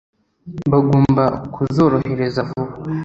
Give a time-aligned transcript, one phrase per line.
[0.71, 1.23] Bagomba
[1.53, 2.73] kuzorohereza vuba.